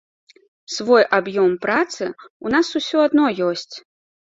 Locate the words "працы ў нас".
1.67-2.67